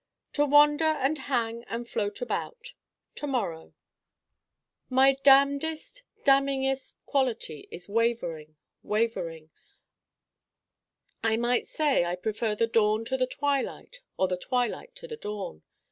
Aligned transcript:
To 0.33 0.47
wander 0.47 0.83
and 0.83 1.15
hang 1.15 1.63
and 1.65 1.87
float 1.87 2.23
about 2.23 2.73
To 3.13 3.27
morrow 3.27 3.75
My 4.89 5.13
damnedest 5.21 6.05
damningest 6.23 6.97
quality 7.05 7.67
is 7.69 7.87
Wavering 7.87 8.55
Wavering 8.81 9.51
I 11.23 11.37
might 11.37 11.67
say 11.67 12.03
I 12.03 12.15
prefer 12.15 12.55
the 12.55 12.65
dawn 12.65 13.05
to 13.05 13.15
the 13.15 13.27
twilight 13.27 13.99
or 14.17 14.27
the 14.27 14.37
twilight 14.37 14.95
to 14.95 15.07
the 15.07 15.17
dawn. 15.17 15.61